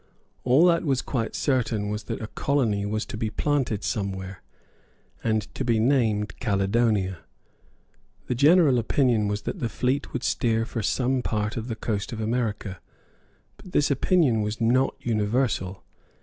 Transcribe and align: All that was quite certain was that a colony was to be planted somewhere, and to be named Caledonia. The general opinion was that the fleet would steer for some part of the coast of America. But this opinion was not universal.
All 0.43 0.65
that 0.65 0.83
was 0.83 1.03
quite 1.03 1.35
certain 1.35 1.89
was 1.89 2.05
that 2.05 2.21
a 2.23 2.25
colony 2.25 2.87
was 2.87 3.05
to 3.05 3.17
be 3.17 3.29
planted 3.29 3.83
somewhere, 3.83 4.41
and 5.23 5.43
to 5.53 5.63
be 5.63 5.79
named 5.79 6.39
Caledonia. 6.39 7.19
The 8.25 8.33
general 8.33 8.79
opinion 8.79 9.27
was 9.27 9.43
that 9.43 9.59
the 9.59 9.69
fleet 9.69 10.11
would 10.11 10.23
steer 10.23 10.65
for 10.65 10.81
some 10.81 11.21
part 11.21 11.55
of 11.55 11.67
the 11.67 11.75
coast 11.75 12.11
of 12.11 12.19
America. 12.19 12.81
But 13.57 13.73
this 13.73 13.91
opinion 13.91 14.41
was 14.41 14.59
not 14.59 14.95
universal. 15.01 15.83